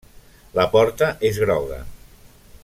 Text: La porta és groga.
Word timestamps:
La 0.59 0.65
porta 0.75 1.11
és 1.31 1.39
groga. 1.45 1.79